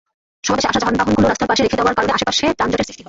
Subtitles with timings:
[0.45, 2.99] সমাবেশে আসা যানবাহনগুলো রাস্তার পাশে রেখে দেওয়ার কারণে আশপাশে যানজটের সৃষ্টি হয়।